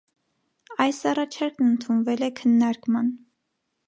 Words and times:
Այս 0.85 1.01
առաջարկն 1.11 1.67
ընդունվել 1.73 2.23
է 2.29 2.31
քննարկման։ 2.41 3.13